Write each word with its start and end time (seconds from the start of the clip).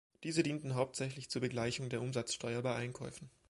Diese 0.23 0.41
dienten 0.41 0.73
hauptsächlich 0.73 1.29
zur 1.29 1.43
Begleichung 1.43 1.89
der 1.89 2.01
Umsatzsteuer 2.01 2.63
bei 2.63 2.73
Einkäufen. 2.75 3.29